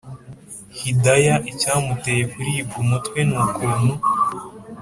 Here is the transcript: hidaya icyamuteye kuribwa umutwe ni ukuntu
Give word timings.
hidaya 0.79 1.35
icyamuteye 1.51 2.23
kuribwa 2.31 2.75
umutwe 2.83 3.19
ni 3.29 3.35
ukuntu 3.43 3.93